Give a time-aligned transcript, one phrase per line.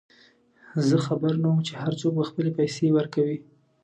[0.87, 3.37] زه خبر نه وم چې هرڅوک به خپلې پیسې ورکوي.